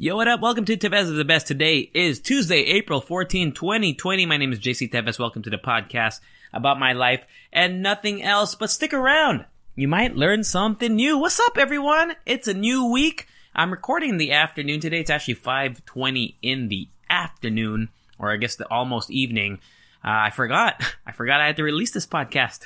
[0.00, 0.38] Yo, what up?
[0.38, 1.48] Welcome to Tevez is the Best.
[1.48, 4.26] Today is Tuesday, April 14, 2020.
[4.26, 5.18] My name is JC Tevez.
[5.18, 6.20] Welcome to the podcast
[6.52, 9.44] about my life and nothing else, but stick around.
[9.74, 11.18] You might learn something new.
[11.18, 12.12] What's up, everyone?
[12.26, 13.26] It's a new week.
[13.56, 15.00] I'm recording in the afternoon today.
[15.00, 17.88] It's actually 5.20 in the afternoon,
[18.20, 19.54] or I guess the almost evening.
[20.04, 20.80] Uh, I forgot.
[21.08, 22.60] I forgot I had to release this podcast.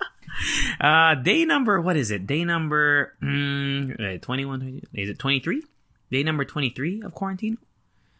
[0.80, 2.26] uh, day number, what is it?
[2.26, 5.64] Day number mm, 21, is it 23?
[6.12, 7.56] Day number 23 of quarantine?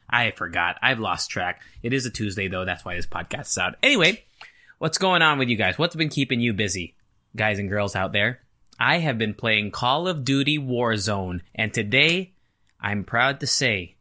[0.09, 0.79] I forgot.
[0.81, 1.61] I've lost track.
[1.83, 2.65] It is a Tuesday, though.
[2.65, 3.75] That's why this podcast is out.
[3.83, 4.25] Anyway,
[4.79, 5.77] what's going on with you guys?
[5.77, 6.97] What's been keeping you busy,
[7.37, 8.41] guys and girls out there?
[8.81, 12.33] I have been playing Call of Duty Warzone, and today,
[12.81, 13.97] I'm proud to say,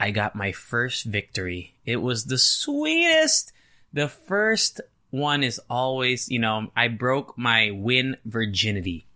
[0.00, 1.76] I got my first victory.
[1.84, 3.52] It was the sweetest.
[3.92, 9.06] The first one is always, you know, I broke my win virginity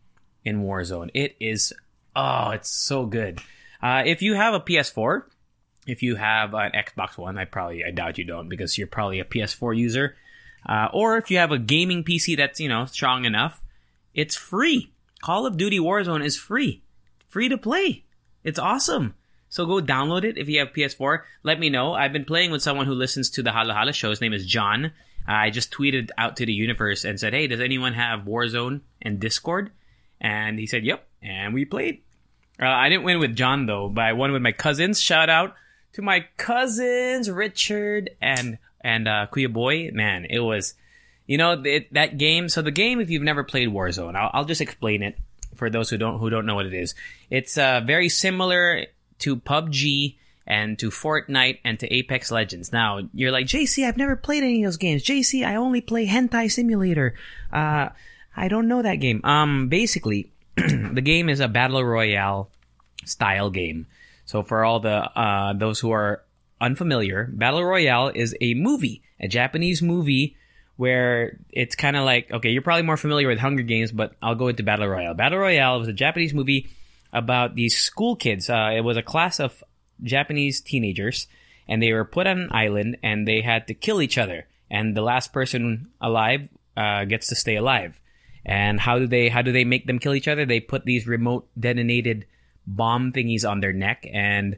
[0.45, 1.11] in Warzone.
[1.15, 1.73] It is,
[2.15, 3.41] oh, it's so good.
[3.85, 5.25] Uh, if you have a PS4,
[5.87, 9.21] if you have an Xbox One, I probably I doubt you don't because you're probably
[9.21, 10.17] a PS4 user.
[10.67, 13.63] Uh, or if you have a gaming PC that's you know strong enough,
[14.15, 14.91] it's free.
[15.23, 16.83] Call of Duty Warzone is free,
[17.29, 18.05] free to play.
[18.43, 19.17] It's awesome.
[19.51, 21.21] So go download it if you have PS4.
[21.43, 21.93] Let me know.
[21.93, 24.09] I've been playing with someone who listens to the Hala Hala show.
[24.09, 24.93] His name is John.
[25.27, 29.21] I just tweeted out to the universe and said, "Hey, does anyone have Warzone and
[29.21, 29.73] Discord?"
[30.23, 32.01] And he said, "Yep." And we played.
[32.61, 35.01] Uh, I didn't win with John though, but I won with my cousins.
[35.01, 35.55] Shout out
[35.95, 39.91] to my cousins Richard and and uh, Kuya Boy.
[39.93, 40.75] Man, it was,
[41.27, 42.49] you know, it, that game.
[42.49, 45.17] So the game, if you've never played Warzone, I'll, I'll just explain it
[45.57, 46.95] for those who don't who don't know what it is.
[47.31, 48.87] It's uh, very similar
[49.21, 52.73] to PUBG and to Fortnite and to Apex Legends.
[52.73, 55.03] Now you're like JC, I've never played any of those games.
[55.03, 57.15] JC, I only play Hentai Simulator.
[57.53, 57.89] Uh,
[58.37, 59.21] I don't know that game.
[59.25, 62.51] Um, basically the game is a battle royale
[63.05, 63.87] style game.
[64.27, 66.23] So for all the uh, those who are
[66.61, 70.37] unfamiliar, battle royale is a movie, a Japanese movie
[70.77, 74.35] where it's kind of like okay, you're probably more familiar with Hunger Games, but I'll
[74.35, 75.15] go into battle royale.
[75.15, 76.69] Battle royale was a Japanese movie
[77.13, 78.51] about these school kids.
[78.51, 79.63] Uh, it was a class of
[80.03, 81.29] Japanese teenagers,
[81.69, 84.97] and they were put on an island, and they had to kill each other, and
[84.97, 88.01] the last person alive uh, gets to stay alive.
[88.45, 90.45] And how do they how do they make them kill each other?
[90.45, 92.27] They put these remote detonated
[92.67, 94.57] bomb thingies on their neck, and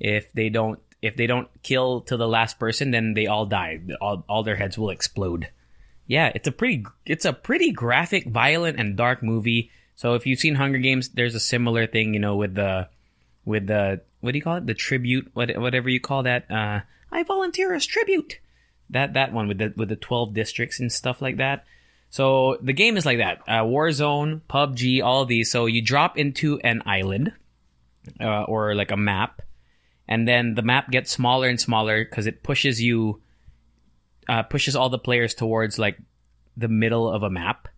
[0.00, 3.78] if they don't if they don't kill to the last person, then they all die.
[4.00, 5.50] All, all their heads will explode.
[6.06, 9.70] Yeah, it's a pretty it's a pretty graphic, violent, and dark movie.
[9.96, 12.88] So if you've seen Hunger Games, there's a similar thing, you know, with the
[13.44, 14.66] with the what do you call it?
[14.66, 16.50] The tribute, what whatever you call that.
[16.50, 16.80] Uh,
[17.12, 18.38] I volunteer as tribute.
[18.88, 21.64] That that one with the with the twelve districts and stuff like that.
[22.08, 25.50] So the game is like that: uh, Warzone, PUBG, all these.
[25.50, 27.32] So you drop into an island
[28.20, 29.42] uh, or like a map,
[30.08, 33.22] and then the map gets smaller and smaller because it pushes you,
[34.28, 35.98] uh, pushes all the players towards like
[36.56, 37.68] the middle of a map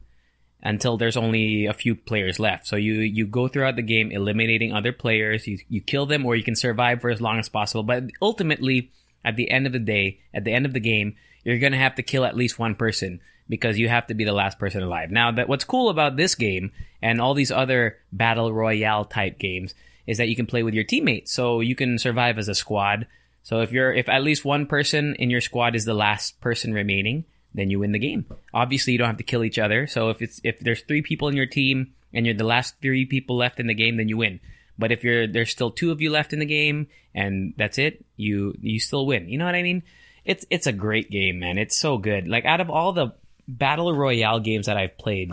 [0.63, 2.67] until there's only a few players left.
[2.67, 5.47] So you you go throughout the game eliminating other players.
[5.47, 7.83] You you kill them or you can survive for as long as possible.
[7.83, 8.91] But ultimately,
[9.25, 11.95] at the end of the day, at the end of the game, you're gonna have
[11.97, 15.11] to kill at least one person because you have to be the last person alive.
[15.11, 19.73] Now, that what's cool about this game and all these other battle royale type games
[20.07, 23.07] is that you can play with your teammates, so you can survive as a squad.
[23.43, 26.73] So if you're if at least one person in your squad is the last person
[26.73, 27.25] remaining,
[27.55, 28.27] then you win the game.
[28.53, 29.87] Obviously, you don't have to kill each other.
[29.87, 33.07] So if it's if there's three people in your team and you're the last three
[33.07, 34.41] people left in the game, then you win.
[34.79, 38.05] But if you're there's still two of you left in the game and that's it,
[38.17, 39.29] you you still win.
[39.29, 39.83] You know what I mean?
[40.25, 41.57] It's it's a great game, man.
[41.57, 42.29] It's so good.
[42.29, 43.15] Like out of all the
[43.49, 45.33] battle royale games that I've played,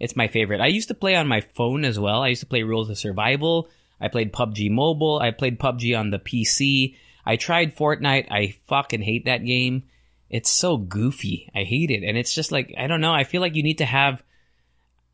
[0.00, 0.60] it's my favorite.
[0.60, 2.22] I used to play on my phone as well.
[2.22, 3.68] I used to play Rules of Survival.
[4.00, 5.18] I played PUBG Mobile.
[5.20, 6.96] I played PUBG on the PC.
[7.24, 8.30] I tried Fortnite.
[8.30, 9.84] I fucking hate that game.
[10.30, 11.50] It's so goofy.
[11.54, 12.02] I hate it.
[12.04, 13.12] And it's just like, I don't know.
[13.12, 14.22] I feel like you need to have,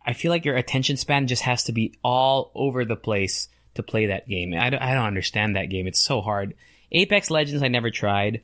[0.04, 3.82] I feel like your attention span just has to be all over the place to
[3.82, 4.54] play that game.
[4.54, 5.86] I don't, I don't understand that game.
[5.86, 6.54] It's so hard.
[6.92, 8.42] Apex Legends, I never tried.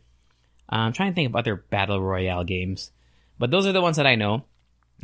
[0.71, 2.91] Uh, I'm trying to think of other battle royale games.
[3.39, 4.45] But those are the ones that I know.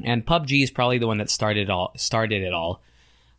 [0.04, 2.82] And PUBG is probably the one that started all started it all.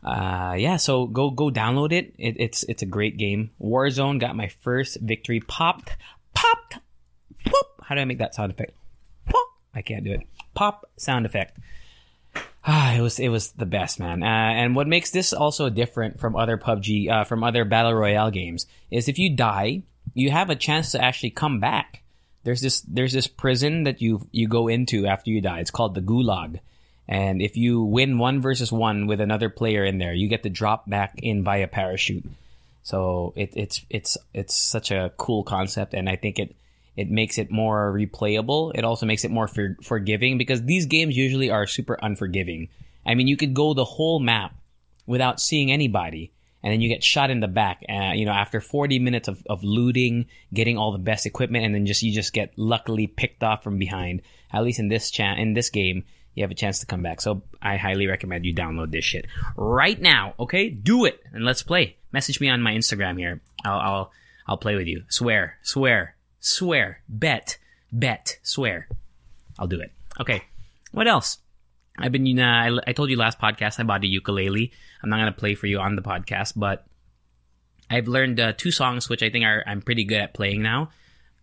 [0.03, 2.13] Uh, yeah, so go go download it.
[2.17, 2.35] it.
[2.39, 3.51] It's it's a great game.
[3.61, 5.39] Warzone got my first victory.
[5.39, 5.91] Popped,
[6.33, 6.77] popped,
[7.45, 7.67] whoop.
[7.83, 8.73] How do I make that sound effect?
[9.77, 10.21] I can't do it.
[10.55, 11.57] Pop sound effect.
[12.69, 14.21] Ah, it was it was the best, man.
[14.21, 18.29] Uh, and what makes this also different from other PUBG, uh, from other battle royale
[18.29, 19.83] games, is if you die,
[20.13, 22.03] you have a chance to actually come back.
[22.43, 25.61] There's this there's this prison that you you go into after you die.
[25.61, 26.59] It's called the Gulag,
[27.07, 30.49] and if you win one versus one with another player in there, you get to
[30.49, 32.25] drop back in via parachute.
[32.83, 36.55] So it, it's it's it's such a cool concept, and I think it
[36.97, 38.71] it makes it more replayable.
[38.75, 42.69] It also makes it more for, forgiving because these games usually are super unforgiving.
[43.05, 44.55] I mean, you could go the whole map
[45.05, 46.31] without seeing anybody,
[46.63, 47.83] and then you get shot in the back.
[47.87, 51.73] Uh, you know, after 40 minutes of, of looting, getting all the best equipment, and
[51.73, 54.23] then just you just get luckily picked off from behind.
[54.51, 56.03] At least in this cha- in this game,
[56.37, 57.19] you have a chance to come back.
[57.19, 59.25] So I highly recommend you download this shit
[59.55, 60.35] right now.
[60.39, 61.97] Okay, do it and let's play.
[62.11, 63.41] Message me on my Instagram here.
[63.65, 64.11] I'll I'll,
[64.47, 65.03] I'll play with you.
[65.09, 66.15] Swear, swear.
[66.39, 67.01] Swear.
[67.09, 67.57] Bet.
[67.91, 68.37] Bet.
[68.43, 68.87] Swear.
[69.57, 69.91] I'll do it.
[70.19, 70.43] Okay.
[70.91, 71.39] What else?
[71.97, 74.71] I've been, uh, I, I told you last podcast I bought a ukulele.
[75.01, 76.85] I'm not to play for you on the podcast, but
[77.89, 80.91] I've learned uh, two songs which I think are I'm pretty good at playing now.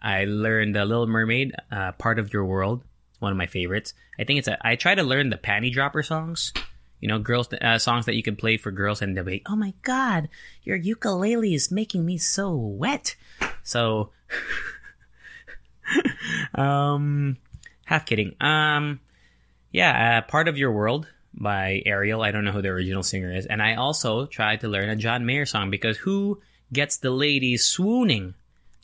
[0.00, 2.85] I learned the Little Mermaid, uh, Part of Your World,
[3.25, 3.94] one of my favorites.
[4.19, 4.59] I think it's a.
[4.67, 6.53] I try to learn the panty dropper songs.
[7.00, 9.56] You know, girls uh, songs that you can play for girls, and they'll be, "Oh
[9.56, 10.29] my god,
[10.62, 13.17] your ukulele is making me so wet."
[13.62, 14.11] So
[16.55, 17.37] um,
[17.85, 18.35] half kidding.
[18.41, 19.00] Um,
[19.73, 22.23] yeah, uh, part of your world by Ariel.
[22.23, 24.97] I don't know who the original singer is, and I also tried to learn a
[24.97, 26.41] John Mayer song because who
[26.73, 28.35] gets the ladies swooning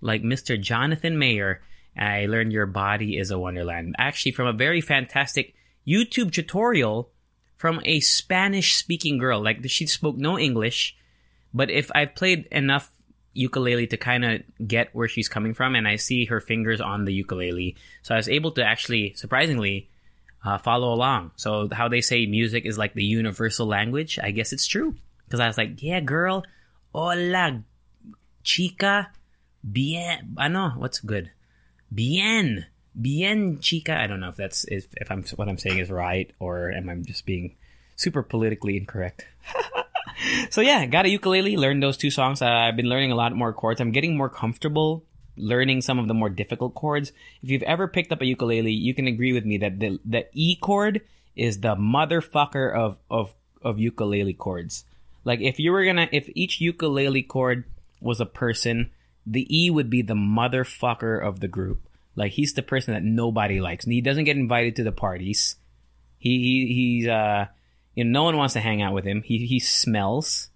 [0.01, 0.61] like Mr.
[0.61, 1.63] Jonathan Mayer?
[2.01, 3.95] I learned your body is a wonderland.
[3.99, 5.55] Actually, from a very fantastic
[5.87, 7.11] YouTube tutorial
[7.57, 9.43] from a Spanish speaking girl.
[9.43, 10.97] Like she spoke no English,
[11.53, 12.91] but if I've played enough
[13.33, 17.05] ukulele to kind of get where she's coming from, and I see her fingers on
[17.05, 17.77] the ukulele.
[18.03, 19.89] So I was able to actually, surprisingly,
[20.45, 21.33] uh, follow along.
[21.37, 24.95] So how they say music is like the universal language, I guess it's true.
[25.27, 26.45] Because I was like, yeah, girl,
[26.95, 27.63] hola,
[28.43, 29.11] chica,
[29.71, 31.31] bien, I know what's good,
[31.93, 32.67] bien,
[33.01, 33.99] bien, chica.
[33.99, 36.89] I don't know if that's if, if I'm what I'm saying is right or am
[36.89, 37.57] I just being
[37.97, 39.27] super politically incorrect.
[40.51, 42.43] so yeah, got a ukulele, learned those two songs.
[42.43, 43.81] Uh, I've been learning a lot more chords.
[43.81, 45.05] I'm getting more comfortable
[45.41, 47.13] learning some of the more difficult chords.
[47.43, 50.27] If you've ever picked up a ukulele, you can agree with me that the the
[50.33, 51.01] E chord
[51.35, 54.85] is the motherfucker of of of ukulele chords.
[55.25, 57.65] Like if you were gonna if each ukulele chord
[58.01, 58.91] was a person,
[59.27, 61.89] the E would be the motherfucker of the group.
[62.17, 63.85] Like he's the person that nobody likes.
[63.85, 65.57] And he doesn't get invited to the parties.
[66.19, 67.47] He, he he's uh
[67.95, 69.23] you know, no one wants to hang out with him.
[69.23, 70.49] He he smells.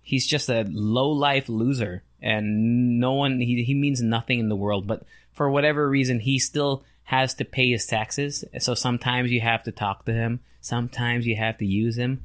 [0.00, 3.40] He's just a low life loser, and no one.
[3.40, 4.86] He he means nothing in the world.
[4.86, 8.44] But for whatever reason, he still has to pay his taxes.
[8.58, 10.40] So sometimes you have to talk to him.
[10.60, 12.24] Sometimes you have to use him.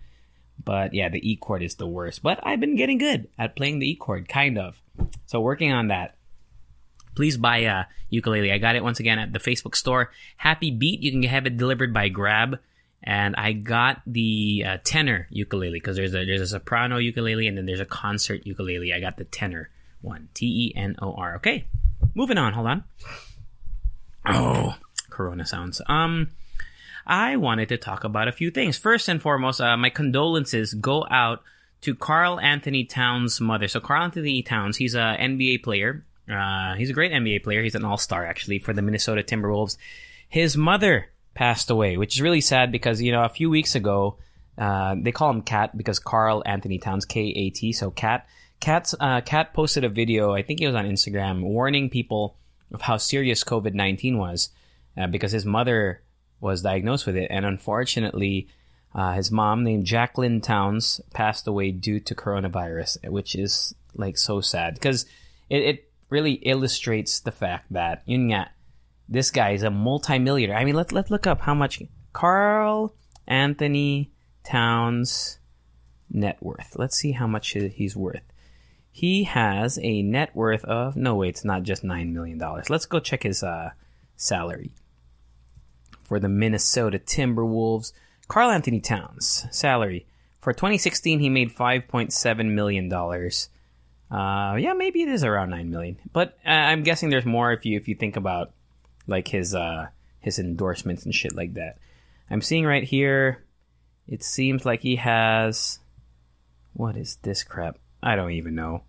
[0.63, 2.24] But yeah, the E chord is the worst.
[2.24, 4.81] But I've been getting good at playing the E chord, kind of.
[5.26, 6.16] So working on that.
[7.16, 8.52] Please buy a ukulele.
[8.52, 10.12] I got it once again at the Facebook store.
[10.38, 11.02] Happy Beat.
[11.02, 12.60] You can have it delivered by Grab
[13.04, 17.58] and I got the uh, tenor ukulele because there's a there's a soprano ukulele and
[17.58, 18.94] then there's a concert ukulele.
[18.94, 19.69] I got the tenor
[20.02, 21.36] one, T E N O R.
[21.38, 21.66] Okay,
[22.14, 22.54] moving on.
[22.54, 22.83] Hold on.
[24.26, 24.76] Oh,
[25.10, 25.81] Corona sounds.
[25.88, 26.31] Um,
[27.06, 28.78] I wanted to talk about a few things.
[28.78, 31.42] First and foremost, uh, my condolences go out
[31.81, 33.68] to Karl-Anthony Towns' mother.
[33.68, 36.06] So Karl-Anthony Towns, he's a NBA player.
[36.30, 37.64] Uh, he's a great NBA player.
[37.64, 39.78] He's an All Star actually for the Minnesota Timberwolves.
[40.28, 44.18] His mother passed away, which is really sad because you know a few weeks ago
[44.57, 48.28] uh, they call him Cat because Karl-Anthony Towns K A T so Cat
[48.60, 52.36] Cat's uh, Cat posted a video I think it was on Instagram warning people
[52.74, 54.50] of how serious COVID nineteen was
[54.98, 56.02] uh, because his mother
[56.42, 58.48] was diagnosed with it and unfortunately
[58.97, 64.42] uh, his mom named Jacqueline Towns passed away due to coronavirus, which is like so
[64.42, 65.06] sad because
[65.49, 68.49] it, it really illustrates the fact that yun nga,
[69.07, 70.57] this guy is a multimillionaire.
[70.57, 72.95] I mean, let let's look up how much Carl
[73.27, 74.11] Anthony
[74.44, 75.37] Towns
[76.09, 76.75] net worth.
[76.75, 78.23] Let's see how much he's worth.
[78.92, 82.71] He has a net worth of no wait, it's not just nine million dollars.
[82.71, 83.71] Let's go check his uh,
[84.16, 84.71] salary
[86.01, 87.92] for the Minnesota Timberwolves.
[88.28, 90.06] Karl-Anthony Towns salary
[90.42, 93.50] for 2016 he made 5.7 million dollars.
[94.10, 97.66] Uh, yeah, maybe it is around nine million, but uh, I'm guessing there's more if
[97.66, 98.54] you if you think about
[99.06, 99.88] like his uh
[100.19, 101.78] his endorsements and shit like that.
[102.30, 103.44] I'm seeing right here,
[104.07, 105.80] it seems like he has
[106.74, 107.78] What is this crap?
[108.02, 108.84] I don't even know.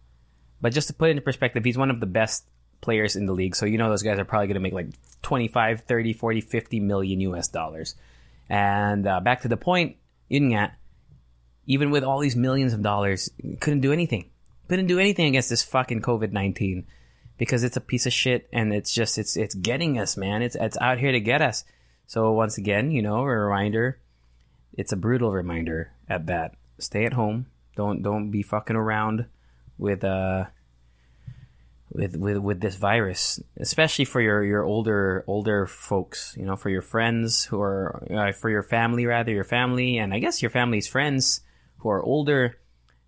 [0.61, 2.45] But just to put it into perspective, he's one of the best
[2.81, 3.57] players in the league.
[3.57, 4.91] So you know those guys are probably going to make like
[5.23, 7.95] 25, 30, 40, 50 million US dollars.
[8.49, 9.97] And uh, back to the point,
[10.29, 10.73] yun nga,
[11.67, 14.31] even with all these millions of dollars, couldn't do anything.
[14.69, 16.85] Couldn't do anything against this fucking COVID-19
[17.39, 20.43] because it's a piece of shit and it's just it's it's getting us, man.
[20.43, 21.65] It's it's out here to get us.
[22.07, 24.01] So once again, you know, a reminder,
[24.73, 26.57] it's a brutal reminder at that.
[26.79, 27.47] Stay at home.
[27.77, 29.27] Don't don't be fucking around
[29.79, 30.47] with uh
[31.91, 36.35] with with with this virus, especially for your your older older folks.
[36.39, 40.13] You know, for your friends who are uh, for your family rather your family, and
[40.13, 41.41] I guess your family's friends
[41.79, 42.59] who are older.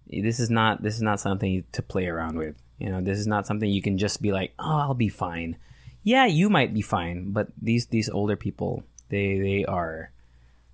[0.07, 2.57] This is not this is not something to play around with.
[2.79, 5.57] You know, this is not something you can just be like, oh, I'll be fine.
[6.03, 10.11] Yeah, you might be fine, but these these older people, they they are.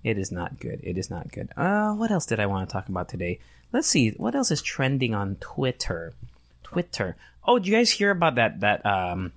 [0.03, 0.79] It is not good.
[0.83, 1.49] It is not good.
[1.57, 3.39] Uh, what else did I want to talk about today?
[3.73, 4.11] Let's see.
[4.11, 6.13] What else is trending on Twitter?
[6.71, 7.15] Twitter.
[7.45, 9.31] Oh, did you guys hear about that that um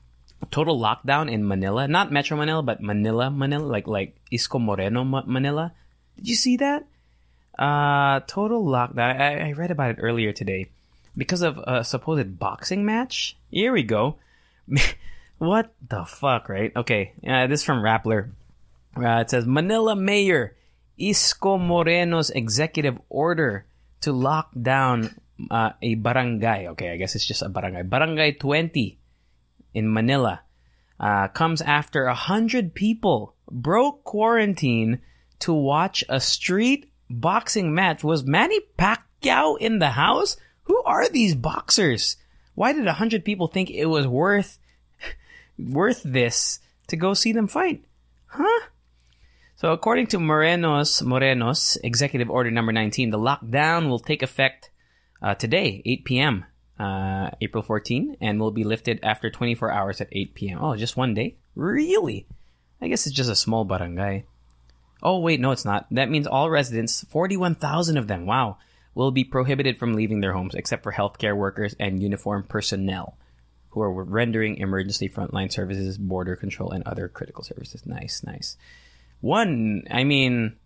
[0.50, 1.86] total lockdown in Manila?
[1.86, 5.72] Not Metro Manila, but Manila, Manila, like like Isko Moreno, Manila.
[6.16, 6.86] Did you see that?
[7.58, 9.20] Uh, total lockdown.
[9.20, 10.68] I, I read about it earlier today
[11.16, 13.36] because of a supposed boxing match.
[13.50, 14.16] Here we go.
[15.38, 16.72] what the fuck, right?
[16.74, 18.30] Okay, uh, this is from Rappler.
[18.96, 20.56] Uh, it says Manila Mayor
[20.98, 23.64] Isko Moreno's executive order
[24.02, 25.14] to lock down
[25.50, 26.68] uh, a barangay.
[26.68, 27.82] Okay, I guess it's just a barangay.
[27.82, 28.98] Barangay 20
[29.74, 30.42] in Manila
[30.98, 35.00] uh, comes after a hundred people broke quarantine
[35.40, 38.04] to watch a street boxing match.
[38.04, 40.36] Was Manny Pacquiao in the house?
[40.64, 42.16] Who are these boxers?
[42.54, 44.58] Why did a hundred people think it was worth
[45.58, 47.84] worth this to go see them fight?
[48.26, 48.66] Huh?
[49.56, 54.69] So according to Moreno's Moreno's executive order number 19, the lockdown will take effect
[55.22, 56.44] uh, today, 8 p.m.
[56.78, 60.58] Uh, April 14, and will be lifted after 24 hours at 8 p.m.
[60.60, 61.36] Oh, just one day?
[61.54, 62.26] Really?
[62.80, 64.24] I guess it's just a small barangay.
[65.02, 65.86] Oh wait, no, it's not.
[65.90, 68.26] That means all residents, 41,000 of them.
[68.26, 68.58] Wow
[68.94, 73.16] will be prohibited from leaving their homes except for healthcare workers and uniformed personnel
[73.70, 77.86] who are rendering emergency frontline services, border control, and other critical services.
[77.86, 78.56] Nice, nice.
[79.20, 80.56] One, I mean,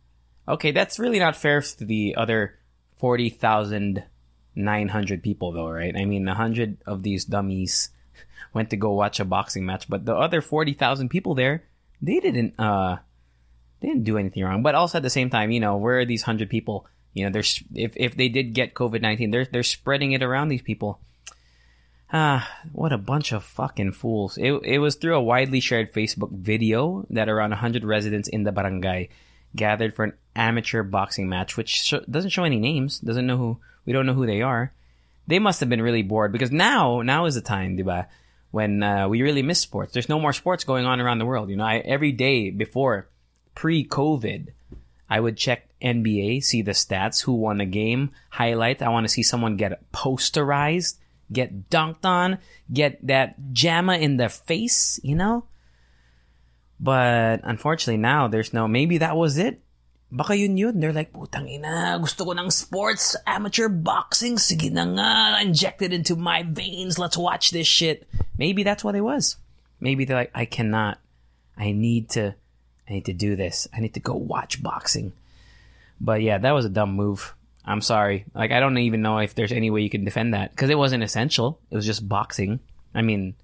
[0.49, 2.58] okay, that's really not fair to the other
[4.54, 5.94] 40,900 people, though, right?
[5.96, 7.90] I mean, 100 of these dummies
[8.54, 11.64] went to go watch a boxing match, but the other 40,000 people there,
[12.00, 12.99] they didn't, uh,
[13.80, 14.62] they didn't do anything wrong.
[14.62, 16.87] But also at the same time, you know, where are these 100 people?
[17.14, 20.49] You know, there's if if they did get COVID nineteen, they're they're spreading it around
[20.49, 20.99] these people.
[22.12, 24.37] Ah, what a bunch of fucking fools!
[24.37, 28.50] It it was through a widely shared Facebook video that around hundred residents in the
[28.50, 29.11] barangay
[29.54, 33.61] gathered for an amateur boxing match, which sh- doesn't show any names, doesn't know who
[33.84, 34.72] we don't know who they are.
[35.26, 38.06] They must have been really bored because now now is the time, diba,
[38.50, 39.92] when uh, we really miss sports.
[39.92, 41.50] There's no more sports going on around the world.
[41.50, 43.08] You know, I, every day before
[43.54, 44.48] pre-COVID,
[45.08, 48.82] I would check NBA, see the stats, who won a game, highlight.
[48.82, 50.98] I want to see someone get posterized,
[51.32, 52.38] get dunked on,
[52.72, 55.44] get that jamma in their face, you know?
[56.80, 59.60] But unfortunately now there's no, maybe that was it.
[60.14, 60.78] Baka yun yun.
[60.78, 66.14] They're like, putang ina, gusto ko ng sports, amateur boxing, sige na nga, injected into
[66.14, 68.06] my veins, let's watch this shit.
[68.38, 69.37] Maybe that's what it was.
[69.83, 71.02] Maybe they're like, I cannot.
[71.59, 72.35] I need to,
[72.88, 73.66] I need to do this.
[73.75, 75.12] I need to go watch boxing.
[76.00, 77.35] But yeah, that was a dumb move.
[77.64, 78.25] I'm sorry.
[78.35, 80.78] Like, I don't even know if there's any way you can defend that because it
[80.78, 81.59] wasn't essential.
[81.71, 82.61] It was just boxing.
[82.94, 83.35] I mean,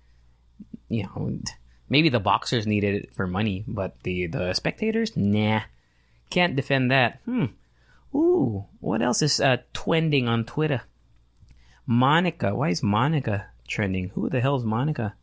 [0.89, 1.39] you know,
[1.89, 5.62] maybe the boxers needed it for money, but the the spectators, nah,
[6.30, 7.20] can't defend that.
[7.25, 7.46] Hmm.
[8.14, 10.82] Ooh, what else is uh, trending on Twitter?
[11.87, 12.54] Monica.
[12.54, 14.10] Why is Monica trending?
[14.10, 15.14] Who the hell is Monica?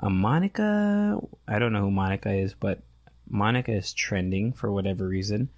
[0.00, 1.18] A Monica?
[1.46, 2.80] I don't know who Monica is, but
[3.28, 5.50] Monica is trending for whatever reason.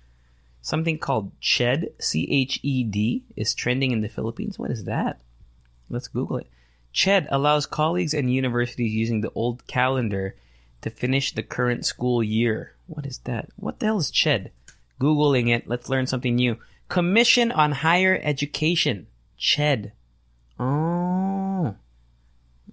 [0.63, 4.59] Something called CHED, C H E D, is trending in the Philippines.
[4.59, 5.21] What is that?
[5.89, 6.47] Let's Google it.
[6.93, 10.37] CHED allows colleagues and universities using the old calendar
[10.83, 12.75] to finish the current school year.
[12.87, 13.49] What is that?
[13.57, 14.51] What the hell is CHED?
[15.01, 15.69] Googling it.
[15.69, 16.57] Let's learn something new.
[16.89, 19.07] Commission on Higher Education.
[19.37, 19.93] CHED.
[20.59, 21.75] Oh.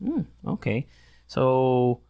[0.04, 0.88] Mm, okay.
[1.28, 2.02] So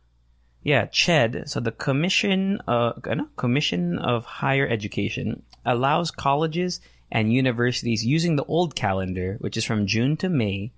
[0.63, 1.43] yeah, CHED.
[1.45, 2.93] So the Commission, uh,
[3.35, 9.87] Commission of Higher Education allows colleges and universities using the old calendar, which is from
[9.87, 10.71] June to May,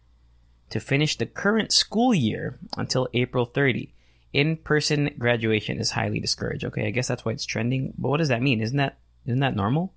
[0.69, 3.91] to finish the current school year until April 30.
[4.31, 6.65] In-person graduation is highly discouraged.
[6.65, 7.93] Okay, I guess that's why it's trending.
[7.97, 8.61] But what does that mean?
[8.61, 9.93] Isn't that isn't that normal?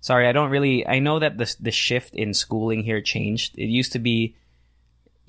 [0.00, 0.86] Sorry, I don't really.
[0.86, 3.58] I know that the the shift in schooling here changed.
[3.58, 4.36] It used to be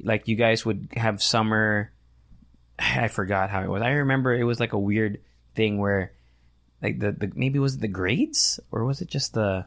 [0.02, 1.92] like you guys would have summer.
[2.80, 3.82] I forgot how it was.
[3.82, 5.20] I remember it was like a weird
[5.54, 6.14] thing where,
[6.82, 9.66] like the, the maybe was it the grades or was it just the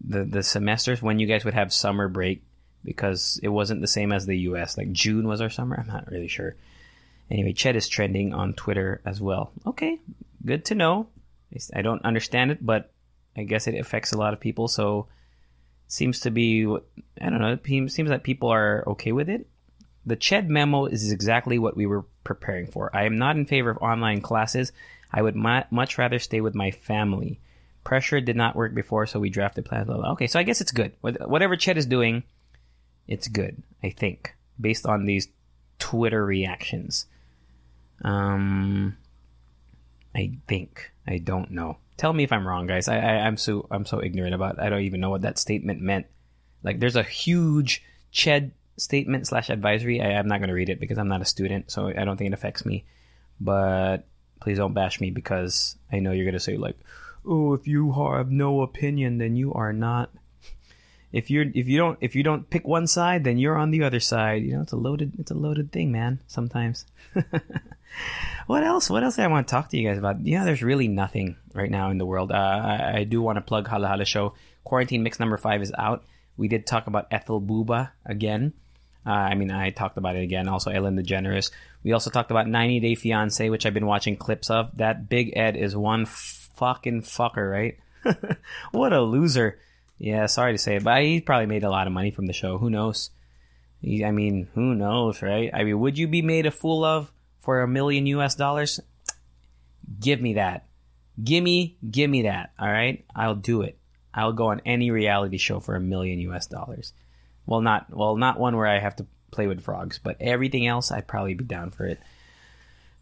[0.00, 2.42] the the semesters when you guys would have summer break
[2.84, 4.78] because it wasn't the same as the U.S.
[4.78, 5.76] Like June was our summer.
[5.78, 6.56] I'm not really sure.
[7.30, 9.52] Anyway, Ched is trending on Twitter as well.
[9.66, 10.00] Okay,
[10.44, 11.08] good to know.
[11.74, 12.92] I don't understand it, but
[13.36, 14.68] I guess it affects a lot of people.
[14.68, 15.08] So
[15.86, 17.58] seems to be I don't know.
[17.62, 19.46] It seems that people are okay with it.
[20.06, 22.94] The Ched memo is exactly what we were preparing for.
[22.94, 24.72] I am not in favor of online classes.
[25.12, 27.40] I would much rather stay with my family.
[27.84, 29.88] Pressure did not work before, so we drafted plans.
[29.88, 30.92] Okay, so I guess it's good.
[31.00, 32.22] Whatever Ched is doing,
[33.06, 33.62] it's good.
[33.82, 35.28] I think based on these
[35.78, 37.06] Twitter reactions.
[38.02, 38.96] Um,
[40.14, 41.78] I think I don't know.
[41.96, 42.88] Tell me if I'm wrong, guys.
[42.88, 44.60] I, I am so I'm so ignorant about.
[44.60, 46.06] I don't even know what that statement meant.
[46.62, 50.00] Like, there's a huge Ched statement slash advisory.
[50.00, 52.16] I, am not going to read it because I'm not a student, so I don't
[52.16, 52.84] think it affects me.
[53.40, 54.06] But
[54.40, 56.76] please don't bash me because I know you're going to say like,
[57.24, 60.10] "Oh, if you have no opinion, then you are not."
[61.10, 63.82] If you're if you don't if you don't pick one side, then you're on the
[63.82, 64.42] other side.
[64.42, 66.20] You know, it's a loaded it's a loaded thing, man.
[66.26, 66.84] Sometimes.
[68.46, 68.88] what else?
[68.88, 70.26] What else do I want to talk to you guys about?
[70.26, 72.32] Yeah, there's really nothing right now in the world.
[72.32, 74.34] Uh, I, I, do want to plug Hala Hala Show.
[74.64, 76.04] Quarantine Mix number five is out.
[76.36, 78.54] We did talk about Ethel Booba again.
[79.06, 80.48] Uh, I mean, I talked about it again.
[80.48, 81.50] Also, Ellen DeGeneres.
[81.82, 84.76] We also talked about 90 Day Fiance, which I've been watching clips of.
[84.76, 87.78] That Big Ed is one fucking fucker, right?
[88.72, 89.58] what a loser.
[89.98, 92.32] Yeah, sorry to say it, but he probably made a lot of money from the
[92.32, 92.58] show.
[92.58, 93.10] Who knows?
[93.82, 95.50] I mean, who knows, right?
[95.52, 98.80] I mean, would you be made a fool of for a million US dollars?
[100.00, 100.66] Give me that.
[101.22, 102.52] Gimme, give me that.
[102.58, 103.78] All right, I'll do it.
[104.14, 106.92] I'll go on any reality show for a million US dollars.
[107.46, 110.90] Well, not well, not one where I have to play with frogs, but everything else,
[110.90, 112.00] I'd probably be down for it.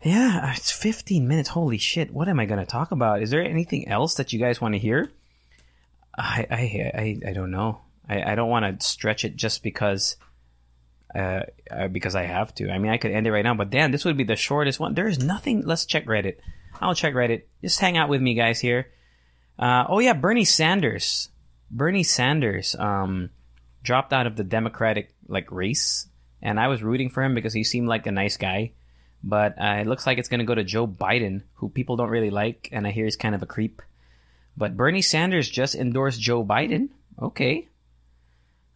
[0.03, 1.49] Yeah, it's 15 minutes.
[1.49, 2.13] Holy shit!
[2.13, 3.23] What am I going to talk about?
[3.23, 5.11] Is there anything else that you guys want to hear?
[6.17, 7.81] I I I, I don't know.
[8.09, 10.17] I, I don't want to stretch it just because
[11.15, 12.71] uh, uh, because I have to.
[12.71, 14.81] I mean, I could end it right now, but damn, this would be the shortest
[14.81, 14.95] one.
[14.95, 15.63] There is nothing.
[15.63, 16.37] Let's check Reddit.
[16.81, 17.43] I'll check Reddit.
[17.63, 18.61] Just hang out with me, guys.
[18.61, 18.89] Here.
[19.59, 21.31] Uh, oh yeah, Bernie Sanders.
[21.71, 23.31] Bernie Sanders um,
[23.83, 26.07] dropped out of the Democratic like race,
[26.43, 28.73] and I was rooting for him because he seemed like a nice guy.
[29.25, 32.11] But uh, it looks like it's going to go to Joe Biden, who people don't
[32.11, 33.83] really like, and I hear he's kind of a creep.
[34.57, 36.91] But Bernie Sanders just endorsed Joe Biden.
[37.21, 37.69] Okay,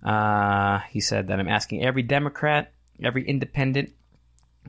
[0.02, 3.92] uh, he said that I'm asking every Democrat, every independent,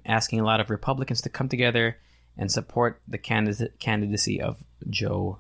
[0.06, 1.98] asking a lot of Republicans to come together
[2.38, 5.39] and support the candidacy of Joe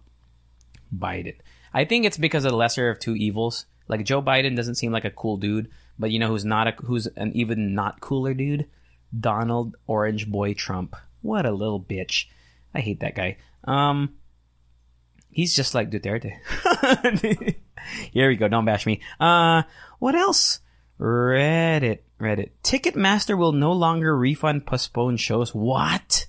[0.95, 1.35] Biden.
[1.73, 3.65] I think it's because of the lesser of two evils.
[3.87, 6.71] Like Joe Biden doesn't seem like a cool dude, but you know who's not a
[6.71, 8.67] who's an even not cooler dude?
[9.17, 10.95] Donald Orange Boy Trump.
[11.21, 12.25] What a little bitch.
[12.73, 13.37] I hate that guy.
[13.65, 14.15] Um,
[15.29, 16.37] he's just like Duterte.
[18.11, 18.47] Here we go.
[18.47, 19.01] Don't bash me.
[19.19, 19.63] Uh,
[19.99, 20.59] what else?
[20.99, 21.99] Reddit.
[22.19, 22.51] Reddit.
[22.63, 25.53] Ticketmaster will no longer refund postponed shows.
[25.53, 26.27] What?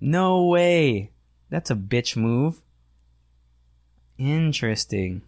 [0.00, 1.12] No way.
[1.50, 2.60] That's a bitch move.
[4.16, 5.22] Interesting.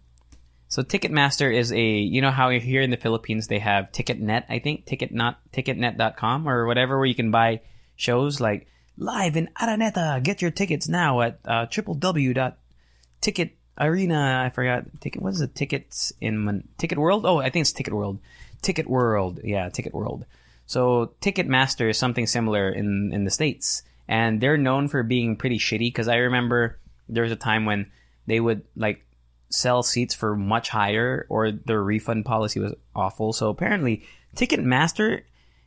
[0.67, 4.59] So Ticketmaster is a, you know how here in the Philippines they have TicketNet, I
[4.59, 7.59] think, ticket not ticketnet.com or whatever where you can buy
[7.97, 10.23] shows like live in Araneta.
[10.23, 14.85] Get your tickets now at uh, www.ticket Arena, I forgot.
[14.99, 15.21] Ticket.
[15.21, 17.25] What is the tickets in Mon- Ticket World?
[17.25, 18.19] Oh, I think it's Ticket World.
[18.61, 19.39] Ticket World.
[19.43, 20.25] Yeah, Ticket World.
[20.65, 25.57] So Ticketmaster is something similar in in the states, and they're known for being pretty
[25.57, 25.87] shitty.
[25.87, 26.77] Because I remember
[27.09, 27.91] there was a time when
[28.27, 29.05] they would like
[29.49, 33.33] sell seats for much higher, or their refund policy was awful.
[33.33, 34.03] So apparently,
[34.35, 35.23] Ticketmaster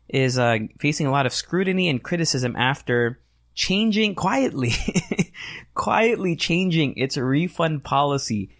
[0.08, 3.18] is uh, facing a lot of scrutiny and criticism after
[3.54, 4.72] changing quietly,
[5.74, 8.50] quietly changing its refund policy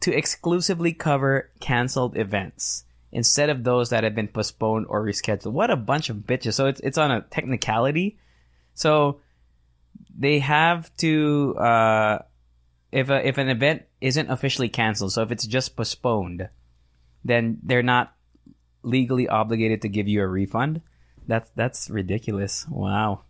[0.00, 5.52] to exclusively cover canceled events instead of those that have been postponed or rescheduled.
[5.52, 6.54] What a bunch of bitches.
[6.54, 8.18] So it's, it's on a technicality.
[8.74, 9.20] So
[10.16, 12.18] they have to, uh,
[12.92, 16.48] if a, if an event isn't officially canceled, so if it's just postponed,
[17.24, 18.14] then they're not
[18.82, 20.82] legally obligated to give you a refund.
[21.26, 22.66] That's that's ridiculous.
[22.68, 23.22] Wow.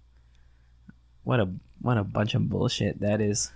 [1.25, 1.49] What a
[1.81, 3.51] what a bunch of bullshit that is.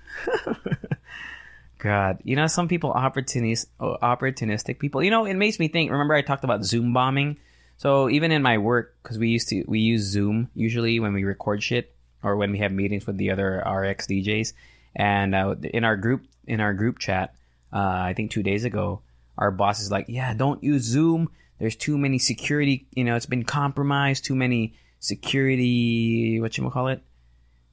[1.79, 5.03] God, you know, some people opportunist, opportunistic people.
[5.03, 5.91] You know, it makes me think.
[5.91, 7.39] Remember, I talked about Zoom bombing.
[7.77, 11.23] So even in my work, because we used to we use Zoom usually when we
[11.23, 14.53] record shit or when we have meetings with the other RX DJs,
[14.97, 17.35] and uh, in our group in our group chat,
[17.73, 19.03] uh, I think two days ago,
[19.37, 21.31] our boss is like, yeah, don't use Zoom.
[21.59, 26.89] There's too many security, you know, it's been compromised, too many security, what you call
[26.89, 27.03] it?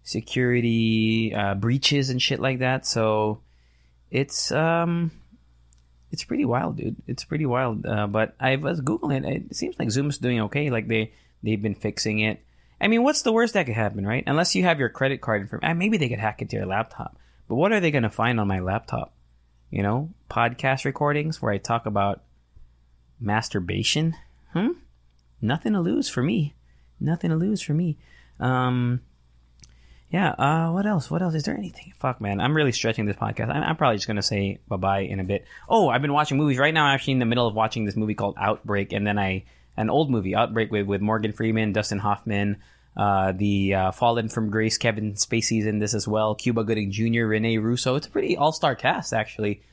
[0.06, 2.86] Security uh, breaches and shit like that.
[2.86, 3.41] So
[4.10, 5.12] it's, um,
[6.15, 6.96] it's pretty wild, dude.
[7.08, 7.86] It's pretty wild.
[7.86, 9.54] Uh, but I was googling it.
[9.54, 10.70] Seems like Zoom's doing okay.
[10.70, 11.12] Like they
[11.44, 12.41] they've been fixing it.
[12.80, 14.24] I mean, what's the worst that could happen, right?
[14.26, 17.18] Unless you have your credit card information, uh, maybe they could hack into your laptop.
[17.50, 19.13] But what are they going to find on my laptop?
[19.70, 22.22] You know, podcast recordings where I talk about
[23.20, 24.15] masturbation.
[24.54, 24.74] Hmm.
[25.41, 26.54] Nothing to lose for me.
[27.00, 27.98] Nothing to lose for me.
[28.39, 29.02] Um,
[30.15, 30.30] yeah.
[30.30, 31.12] Uh, what else?
[31.12, 31.36] What else?
[31.36, 31.91] Is there anything?
[31.99, 32.39] Fuck, man.
[32.39, 33.49] I'm really stretching this podcast.
[33.49, 35.45] I'm, I'm probably just gonna say bye bye in a bit.
[35.67, 36.86] Oh, I've been watching movies right now.
[36.86, 39.43] I'm actually in the middle of watching this movie called Outbreak, and then I
[39.75, 42.58] an old movie Outbreak with with Morgan Freeman, Dustin Hoffman.
[42.95, 46.34] Uh, the uh, Fallen from Grace, Kevin Spacey's in this as well.
[46.34, 47.95] Cuba Gooding Jr., Rene Russo.
[47.95, 49.63] It's a pretty all star cast, actually.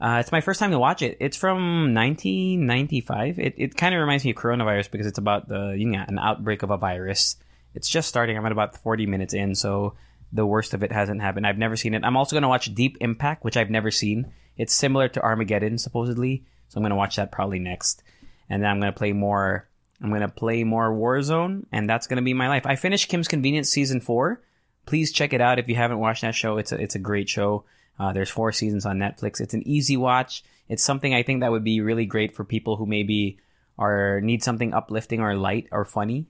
[0.00, 1.16] Uh, it's my first time to watch it.
[1.20, 3.38] It's from 1995.
[3.38, 6.18] It, it kind of reminds me of coronavirus because it's about the you know, an
[6.18, 7.36] outbreak of a virus.
[7.74, 8.36] It's just starting.
[8.36, 9.94] I'm at about 40 minutes in, so
[10.32, 11.46] the worst of it hasn't happened.
[11.46, 12.04] I've never seen it.
[12.04, 14.32] I'm also going to watch Deep Impact, which I've never seen.
[14.56, 18.02] It's similar to Armageddon, supposedly, so I'm going to watch that probably next.
[18.48, 19.68] And then I'm going to play more.
[20.02, 22.66] I'm going to play more Warzone, and that's going to be my life.
[22.66, 24.42] I finished Kim's Convenience season four.
[24.86, 26.56] Please check it out if you haven't watched that show.
[26.56, 27.64] It's a, it's a great show.
[27.98, 29.40] Uh, there's four seasons on Netflix.
[29.40, 30.42] It's an easy watch.
[30.68, 33.38] It's something I think that would be really great for people who maybe
[33.78, 36.26] are need something uplifting or light or funny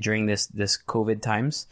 [0.00, 1.66] during this this COVID times.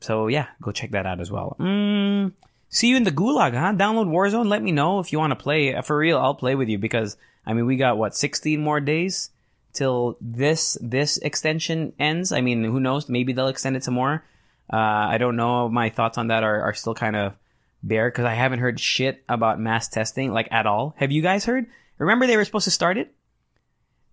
[0.00, 1.56] So yeah, go check that out as well.
[1.58, 2.32] Mm,
[2.68, 3.72] see you in the gulag, huh?
[3.72, 4.48] Download Warzone.
[4.48, 5.80] Let me know if you want to play.
[5.82, 7.16] For real, I'll play with you because
[7.46, 9.30] I mean we got what 16 more days
[9.72, 12.32] till this this extension ends.
[12.32, 13.08] I mean, who knows?
[13.08, 14.24] Maybe they'll extend it some more.
[14.72, 15.68] Uh, I don't know.
[15.68, 17.34] My thoughts on that are, are still kind of
[17.82, 20.94] bare because I haven't heard shit about mass testing like at all.
[20.98, 21.66] Have you guys heard?
[21.98, 23.14] Remember they were supposed to start it?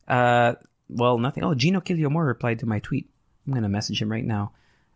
[0.08, 0.56] Uh,
[0.90, 1.44] well, nothing.
[1.44, 3.10] Oh, Gino Killiamore replied to my tweet.
[3.48, 4.52] I'm gonna message him right now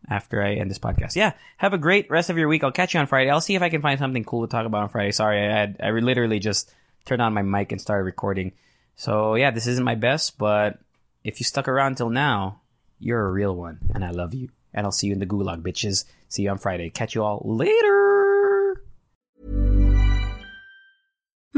[0.10, 1.16] after I end this podcast.
[1.16, 2.64] Yeah, have a great rest of your week.
[2.64, 3.30] I'll catch you on Friday.
[3.30, 5.12] I'll see if I can find something cool to talk about on Friday.
[5.12, 6.74] Sorry, I had I literally just
[7.06, 8.54] turned on my mic and started recording.
[8.96, 10.80] So yeah, this isn't my best, but
[11.24, 12.62] if you stuck around till now,
[13.00, 14.50] you're a real one, and I love you.
[14.74, 16.06] And I'll see you in the gulag, bitches.
[16.30, 16.90] See you on Friday.
[16.90, 18.13] Catch you all later.